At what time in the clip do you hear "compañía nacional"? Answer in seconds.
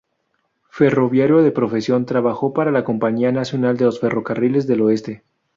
2.83-3.77